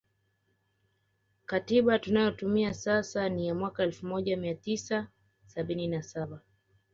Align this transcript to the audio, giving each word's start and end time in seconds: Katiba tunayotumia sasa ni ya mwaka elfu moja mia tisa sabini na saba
Katiba 1.45 1.99
tunayotumia 1.99 2.73
sasa 2.73 3.29
ni 3.29 3.47
ya 3.47 3.55
mwaka 3.55 3.83
elfu 3.83 4.05
moja 4.05 4.37
mia 4.37 4.55
tisa 4.55 5.07
sabini 5.45 5.87
na 5.87 6.03
saba 6.03 6.41